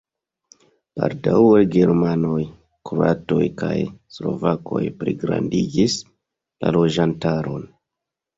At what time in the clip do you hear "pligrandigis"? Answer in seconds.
5.03-5.99